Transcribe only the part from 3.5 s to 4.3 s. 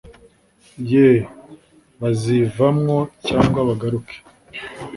bagaruke